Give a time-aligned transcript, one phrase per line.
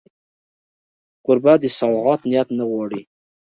[1.25, 3.01] کوربه د سوغات نیت نه غواړي.